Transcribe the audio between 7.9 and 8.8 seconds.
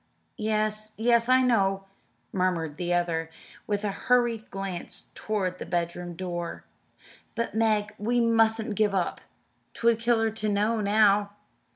we mustn't